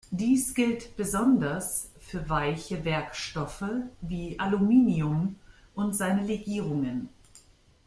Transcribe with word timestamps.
Dies 0.09 0.55
gilt 0.55 0.97
besonders 0.97 1.91
für 1.99 2.27
weiche 2.27 2.85
Werkstoffe 2.85 3.65
wie 4.01 4.39
Aluminium 4.39 5.35
und 5.75 5.93
seine 5.95 6.23
Legierungen. 6.25 7.09